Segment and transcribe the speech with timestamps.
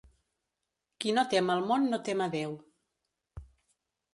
[1.03, 2.57] Qui no tem al món, no tem a Déu.